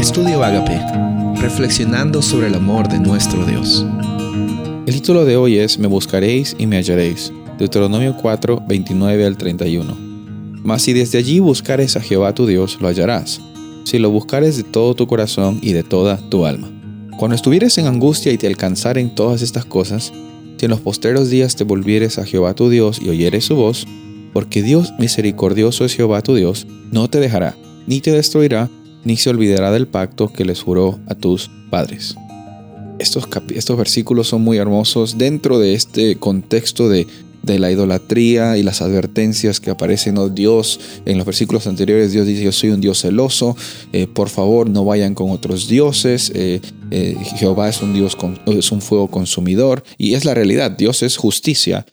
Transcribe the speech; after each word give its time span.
Estudio 0.00 0.42
Agape, 0.42 0.80
reflexionando 1.42 2.22
sobre 2.22 2.46
el 2.46 2.54
amor 2.54 2.88
de 2.88 2.98
nuestro 2.98 3.44
Dios. 3.44 3.84
El 4.86 4.94
título 4.94 5.26
de 5.26 5.36
hoy 5.36 5.58
es 5.58 5.78
Me 5.78 5.88
buscaréis 5.88 6.56
y 6.58 6.66
me 6.66 6.78
hallaréis. 6.78 7.30
Deuteronomio 7.58 8.16
4, 8.16 8.62
29 8.66 9.26
al 9.26 9.36
31. 9.36 9.94
Mas 10.64 10.80
si 10.80 10.94
desde 10.94 11.18
allí 11.18 11.38
buscares 11.38 11.96
a 11.96 12.00
Jehová 12.00 12.34
tu 12.34 12.46
Dios, 12.46 12.78
lo 12.80 12.88
hallarás, 12.88 13.42
si 13.84 13.98
lo 13.98 14.10
buscares 14.10 14.56
de 14.56 14.62
todo 14.62 14.94
tu 14.94 15.06
corazón 15.06 15.58
y 15.60 15.74
de 15.74 15.82
toda 15.82 16.16
tu 16.16 16.46
alma. 16.46 16.70
Cuando 17.18 17.34
estuvieres 17.34 17.76
en 17.76 17.86
angustia 17.86 18.32
y 18.32 18.38
te 18.38 18.46
alcanzaren 18.46 19.14
todas 19.14 19.42
estas 19.42 19.66
cosas, 19.66 20.14
si 20.56 20.64
en 20.64 20.70
los 20.70 20.80
posteros 20.80 21.28
días 21.28 21.56
te 21.56 21.64
volvieres 21.64 22.18
a 22.18 22.24
Jehová 22.24 22.54
tu 22.54 22.70
Dios 22.70 23.02
y 23.02 23.10
oyeres 23.10 23.44
su 23.44 23.54
voz, 23.54 23.86
porque 24.32 24.62
Dios 24.62 24.94
misericordioso 24.98 25.84
es 25.84 25.94
Jehová 25.94 26.22
tu 26.22 26.34
Dios, 26.34 26.66
no 26.90 27.10
te 27.10 27.20
dejará, 27.20 27.54
ni 27.86 28.00
te 28.00 28.12
destruirá, 28.12 28.70
ni 29.04 29.16
se 29.16 29.30
olvidará 29.30 29.70
del 29.70 29.86
pacto 29.86 30.32
que 30.32 30.44
les 30.44 30.62
juró 30.62 30.98
a 31.06 31.14
tus 31.14 31.50
padres. 31.70 32.16
Estos, 33.00 33.78
versículos 33.78 34.28
son 34.28 34.42
muy 34.42 34.58
hermosos 34.58 35.16
dentro 35.16 35.58
de 35.58 35.72
este 35.72 36.16
contexto 36.16 36.90
de, 36.90 37.06
la 37.42 37.70
idolatría 37.70 38.58
y 38.58 38.62
las 38.62 38.82
advertencias 38.82 39.58
que 39.58 39.70
aparecen. 39.70 40.16
Dios, 40.34 40.78
en 41.06 41.16
los 41.16 41.24
versículos 41.24 41.66
anteriores, 41.66 42.12
Dios 42.12 42.26
dice, 42.26 42.44
yo 42.44 42.52
soy 42.52 42.70
un 42.70 42.82
Dios 42.82 43.00
celoso, 43.00 43.56
eh, 43.94 44.06
por 44.06 44.28
favor 44.28 44.68
no 44.68 44.84
vayan 44.84 45.14
con 45.14 45.30
otros 45.30 45.66
dioses, 45.66 46.30
eh, 46.34 46.60
eh, 46.90 47.16
Jehová 47.38 47.70
es 47.70 47.80
un 47.80 47.94
Dios, 47.94 48.18
es 48.46 48.70
un 48.70 48.82
fuego 48.82 49.08
consumidor, 49.08 49.82
y 49.96 50.12
es 50.12 50.26
la 50.26 50.34
realidad, 50.34 50.70
Dios 50.70 51.02
es 51.02 51.16
justicia, 51.16 51.86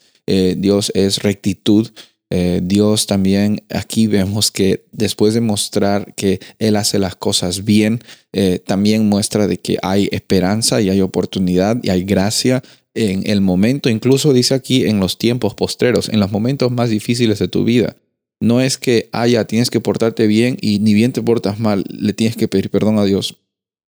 Dios 0.57 0.91
es 0.93 1.23
rectitud, 1.23 1.87
eh, 2.29 2.59
Dios 2.61 3.07
también 3.07 3.63
aquí 3.69 4.07
vemos 4.07 4.51
que 4.51 4.85
después 4.91 5.33
de 5.33 5.41
mostrar 5.41 6.13
que 6.15 6.39
Él 6.59 6.75
hace 6.75 6.99
las 6.99 7.15
cosas 7.15 7.63
bien, 7.63 8.01
eh, 8.33 8.59
también 8.59 9.07
muestra 9.07 9.47
de 9.47 9.59
que 9.59 9.77
hay 9.81 10.09
esperanza 10.11 10.81
y 10.81 10.89
hay 10.89 11.01
oportunidad 11.01 11.77
y 11.83 11.89
hay 11.89 12.03
gracia 12.03 12.63
en 12.93 13.29
el 13.29 13.41
momento, 13.41 13.89
incluso 13.89 14.33
dice 14.33 14.55
aquí 14.55 14.85
en 14.85 14.99
los 14.99 15.17
tiempos 15.17 15.53
postreros, 15.53 16.09
en 16.09 16.19
los 16.19 16.31
momentos 16.31 16.71
más 16.71 16.89
difíciles 16.89 17.39
de 17.39 17.47
tu 17.47 17.63
vida. 17.63 17.95
No 18.39 18.59
es 18.59 18.77
que 18.77 19.09
haya, 19.13 19.45
tienes 19.45 19.69
que 19.69 19.79
portarte 19.79 20.27
bien 20.27 20.57
y 20.61 20.79
ni 20.79 20.93
bien 20.93 21.11
te 21.11 21.21
portas 21.21 21.59
mal, 21.59 21.83
le 21.89 22.13
tienes 22.13 22.35
que 22.35 22.47
pedir 22.47 22.69
perdón 22.69 22.99
a 22.99 23.05
Dios. 23.05 23.37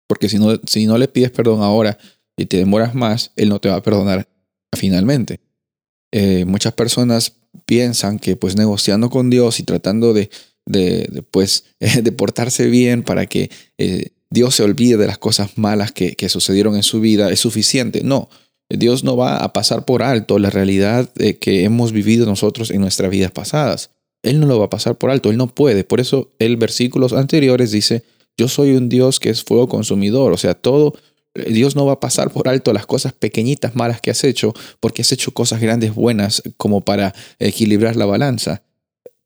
Porque 0.07 0.29
si 0.29 0.37
no, 0.37 0.59
si 0.67 0.85
no 0.85 0.97
le 0.97 1.07
pides 1.07 1.31
perdón 1.31 1.61
ahora 1.61 1.97
y 2.37 2.45
te 2.45 2.57
demoras 2.57 2.95
más, 2.95 3.31
Él 3.35 3.49
no 3.49 3.59
te 3.59 3.69
va 3.69 3.75
a 3.75 3.83
perdonar 3.83 4.27
finalmente. 4.75 5.39
Eh, 6.11 6.45
muchas 6.45 6.73
personas 6.73 7.40
piensan 7.65 8.19
que 8.19 8.35
pues 8.35 8.55
negociando 8.55 9.09
con 9.09 9.29
Dios 9.29 9.59
y 9.59 9.63
tratando 9.63 10.13
de, 10.13 10.29
de, 10.65 11.23
pues, 11.31 11.65
de 11.79 12.11
portarse 12.11 12.67
bien 12.67 13.03
para 13.03 13.25
que 13.25 13.49
eh, 13.77 14.09
Dios 14.29 14.55
se 14.55 14.63
olvide 14.63 14.97
de 14.97 15.07
las 15.07 15.17
cosas 15.17 15.57
malas 15.57 15.91
que, 15.91 16.15
que, 16.15 16.29
sucedieron 16.29 16.75
en 16.75 16.83
su 16.83 17.01
vida 17.01 17.31
es 17.31 17.39
suficiente. 17.39 18.01
No, 18.03 18.29
Dios 18.69 19.03
no 19.03 19.17
va 19.17 19.37
a 19.37 19.53
pasar 19.53 19.85
por 19.85 20.03
alto 20.03 20.39
la 20.39 20.49
realidad 20.49 21.11
que 21.39 21.63
hemos 21.63 21.91
vivido 21.91 22.25
nosotros 22.25 22.71
en 22.71 22.81
nuestras 22.81 23.11
vidas 23.11 23.31
pasadas. 23.31 23.89
Él 24.23 24.39
no 24.39 24.47
lo 24.47 24.59
va 24.59 24.65
a 24.65 24.69
pasar 24.69 24.97
por 24.97 25.09
alto, 25.09 25.31
Él 25.31 25.37
no 25.37 25.47
puede. 25.47 25.83
Por 25.83 25.99
eso 25.99 26.29
el 26.39 26.57
versículos 26.57 27.13
anteriores 27.13 27.71
dice, 27.71 28.03
yo 28.37 28.47
soy 28.47 28.71
un 28.71 28.87
Dios 28.87 29.19
que 29.19 29.29
es 29.29 29.43
fuego 29.43 29.67
consumidor. 29.67 30.31
O 30.31 30.37
sea, 30.37 30.53
todo 30.53 30.93
Dios 31.33 31.75
no 31.75 31.85
va 31.85 31.93
a 31.93 31.99
pasar 31.99 32.31
por 32.31 32.47
alto 32.49 32.73
las 32.73 32.85
cosas 32.85 33.13
pequeñitas 33.13 33.75
malas 33.75 34.01
que 34.01 34.11
has 34.11 34.23
hecho, 34.23 34.53
porque 34.79 35.01
has 35.01 35.11
hecho 35.11 35.33
cosas 35.33 35.61
grandes 35.61 35.95
buenas 35.95 36.43
como 36.57 36.81
para 36.81 37.13
equilibrar 37.39 37.95
la 37.95 38.05
balanza. 38.05 38.63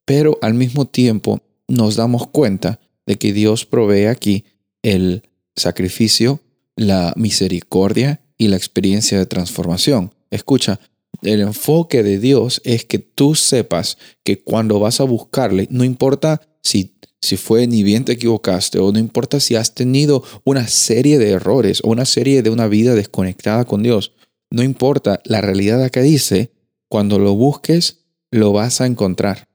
Pero 0.06 0.38
al 0.42 0.54
mismo 0.54 0.86
tiempo 0.86 1.42
nos 1.68 1.96
damos 1.96 2.28
cuenta 2.28 2.80
de 3.06 3.18
que 3.18 3.34
Dios 3.34 3.66
provee 3.66 4.06
aquí 4.06 4.46
el 4.84 5.24
sacrificio, 5.56 6.42
la 6.76 7.14
misericordia 7.16 8.22
y 8.38 8.50
la 8.50 8.58
experiencia 8.58 9.18
de 9.18 9.26
transformación. 9.26 10.14
Escucha, 10.30 10.80
el 11.22 11.42
enfoque 11.42 12.04
de 12.04 12.20
Dios 12.20 12.62
es 12.66 12.86
que 12.86 13.00
tú 13.00 13.36
sepas 13.36 13.98
que 14.24 14.44
cuando 14.44 14.80
vas 14.80 15.00
a 15.00 15.06
buscarle, 15.06 15.68
no 15.72 15.84
importa 15.84 16.42
si 16.62 16.95
si 17.26 17.38
fue 17.38 17.68
ni 17.68 17.84
bien 17.84 18.06
te 18.06 18.14
equivocaste 18.14 18.80
o 18.80 18.92
no 18.92 19.00
importa 19.00 19.40
si 19.40 19.56
has 19.56 19.74
tenido 19.74 20.24
una 20.44 20.68
serie 20.68 21.18
de 21.18 21.32
errores 21.32 21.82
o 21.84 21.90
una 21.90 22.06
serie 22.06 22.42
de 22.44 22.50
una 22.50 22.68
vida 22.68 22.96
desconectada 22.96 23.66
con 23.66 23.84
Dios, 23.84 24.14
no 24.50 24.64
importa, 24.64 25.22
la 25.26 25.42
realidad 25.42 25.84
acá 25.84 26.02
dice, 26.02 26.52
cuando 26.88 27.20
lo 27.20 27.36
busques, 27.36 28.06
lo 28.32 28.54
vas 28.54 28.80
a 28.80 28.86
encontrar. 28.86 29.48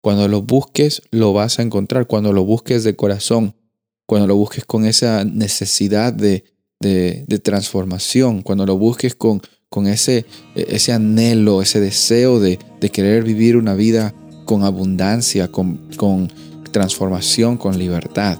Cuando 0.00 0.28
lo 0.28 0.42
busques, 0.42 1.02
lo 1.10 1.32
vas 1.32 1.58
a 1.58 1.62
encontrar. 1.62 2.06
Cuando 2.06 2.32
lo 2.32 2.44
busques 2.44 2.84
de 2.84 2.94
corazón, 2.94 3.56
cuando 4.06 4.26
lo 4.26 4.36
busques 4.36 4.64
con 4.64 4.84
esa 4.84 5.24
necesidad 5.24 6.12
de, 6.12 6.44
de, 6.78 7.38
transformación, 7.42 8.42
cuando 8.42 8.66
lo 8.66 8.76
busques 8.76 9.14
con, 9.14 9.40
con 9.70 9.86
ese, 9.86 10.26
ese 10.54 10.92
anhelo, 10.92 11.62
ese 11.62 11.80
deseo 11.80 12.38
de, 12.38 12.58
de 12.80 12.90
querer 12.90 13.24
vivir 13.24 13.56
una 13.56 13.74
vida 13.74 14.14
con 14.44 14.62
abundancia, 14.62 15.48
con, 15.48 15.88
con 15.96 16.30
transformación 16.74 17.56
con 17.56 17.78
libertad. 17.78 18.36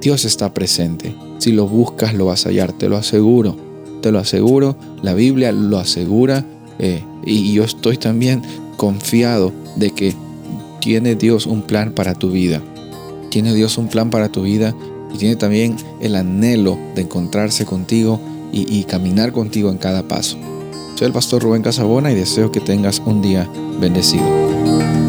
Dios 0.00 0.24
está 0.24 0.54
presente. 0.54 1.14
Si 1.38 1.52
lo 1.52 1.68
buscas, 1.68 2.14
lo 2.14 2.24
vas 2.24 2.46
a 2.46 2.48
hallar, 2.48 2.72
te 2.72 2.88
lo 2.88 2.96
aseguro. 2.96 3.56
Te 4.00 4.10
lo 4.10 4.18
aseguro, 4.18 4.76
la 5.02 5.14
Biblia 5.14 5.52
lo 5.52 5.78
asegura 5.78 6.44
eh, 6.78 7.02
y 7.24 7.52
yo 7.52 7.64
estoy 7.64 7.96
también 7.96 8.42
confiado 8.76 9.52
de 9.76 9.92
que 9.92 10.14
tiene 10.80 11.14
Dios 11.14 11.46
un 11.46 11.62
plan 11.62 11.92
para 11.92 12.14
tu 12.14 12.30
vida. 12.30 12.60
Tiene 13.30 13.54
Dios 13.54 13.78
un 13.78 13.88
plan 13.88 14.10
para 14.10 14.30
tu 14.30 14.42
vida 14.42 14.74
y 15.14 15.18
tiene 15.18 15.36
también 15.36 15.76
el 16.00 16.16
anhelo 16.16 16.78
de 16.94 17.02
encontrarse 17.02 17.64
contigo 17.64 18.20
y, 18.52 18.66
y 18.78 18.84
caminar 18.84 19.32
contigo 19.32 19.70
en 19.70 19.78
cada 19.78 20.06
paso. 20.08 20.36
Soy 20.96 21.06
el 21.06 21.12
pastor 21.12 21.42
Rubén 21.42 21.62
Casabona 21.62 22.12
y 22.12 22.14
deseo 22.14 22.52
que 22.52 22.60
tengas 22.60 23.00
un 23.06 23.22
día 23.22 23.48
bendecido. 23.80 25.03